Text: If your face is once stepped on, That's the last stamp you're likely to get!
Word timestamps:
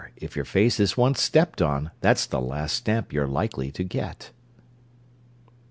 If 0.15 0.35
your 0.35 0.45
face 0.45 0.79
is 0.79 0.97
once 0.97 1.21
stepped 1.21 1.61
on, 1.61 1.91
That's 1.99 2.25
the 2.25 2.41
last 2.41 2.75
stamp 2.75 3.13
you're 3.13 3.27
likely 3.27 3.71
to 3.73 3.83
get! 3.83 4.31